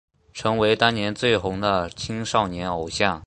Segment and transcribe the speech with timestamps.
[0.33, 3.19] 成为当年最红的青少年偶像。